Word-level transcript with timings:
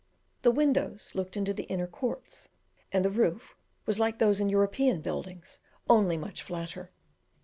The 0.41 0.49
windows 0.49 1.11
looked 1.13 1.37
into 1.37 1.53
the 1.53 1.65
inner 1.65 1.85
courts, 1.85 2.49
and 2.91 3.05
the 3.05 3.11
roof 3.11 3.55
was 3.85 3.99
like 3.99 4.17
those 4.17 4.39
in 4.41 4.49
European 4.49 4.99
buildings, 4.99 5.59
only 5.87 6.17
much 6.17 6.41
flatter. 6.41 6.89